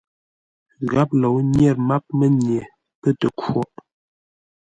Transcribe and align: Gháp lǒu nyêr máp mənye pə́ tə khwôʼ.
Gháp 0.91 1.09
lǒu 1.21 1.37
nyêr 1.55 1.75
máp 1.87 2.03
mənye 2.17 2.59
pə́ 3.01 3.11
tə 3.19 3.27
khwôʼ. 3.39 3.71